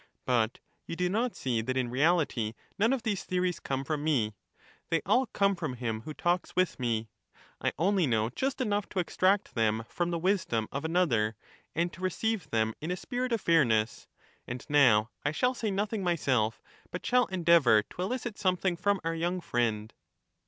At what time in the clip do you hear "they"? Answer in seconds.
4.89-5.03